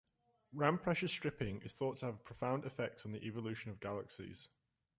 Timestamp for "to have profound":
1.97-2.65